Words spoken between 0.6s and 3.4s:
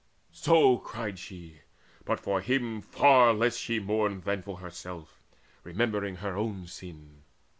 cried she: but for him far